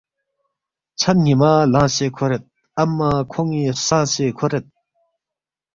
ژھن 0.99 1.17
نیما 1.25 1.51
لنگسے 1.73 2.07
کھورید 2.15 2.43
امّہ 2.81 3.09
کھونی 3.31 3.61
خسنگسے 3.77 4.25
کھورید 4.37 4.65